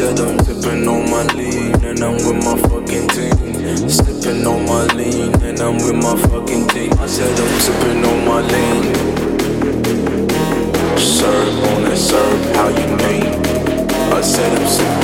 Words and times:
I 0.00 0.02
said 0.02 0.20
I'm 0.20 0.38
sipping 0.46 0.88
on 0.88 1.10
my 1.10 1.22
lean 1.34 1.74
and 1.84 2.00
I'm 2.02 2.14
with 2.14 2.42
my 2.42 2.56
fucking 2.70 3.08
team. 3.08 3.90
Sipping 3.90 4.46
on 4.46 4.64
my 4.64 4.86
lean 4.94 5.34
and 5.42 5.60
I'm 5.60 5.76
with 5.76 5.94
my 5.94 6.16
fucking 6.16 6.68
team. 6.68 6.90
I 6.98 7.06
said 7.06 7.38
I'm 7.38 7.60
sipping 7.60 8.02
on 8.06 8.24
my 8.24 8.40
lean. 8.40 8.94
Serve 10.96 11.64
on 11.64 11.84
that 11.84 11.98
serve, 11.98 12.56
how 12.56 12.68
you 12.68 12.96
mean? 12.96 13.44
I 14.10 14.22
said 14.22 14.58
I'm 14.58 14.66
sipping 14.66 14.99